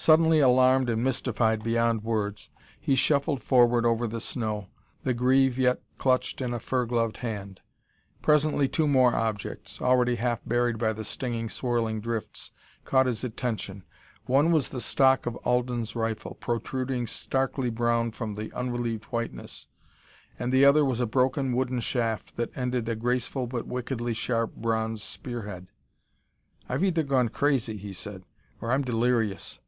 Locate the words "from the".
18.12-18.52